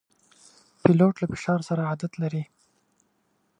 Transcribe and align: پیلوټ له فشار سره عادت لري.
پیلوټ 0.81 1.13
له 1.19 1.27
فشار 1.31 1.59
سره 1.69 1.81
عادت 1.89 2.11
لري. 2.21 2.43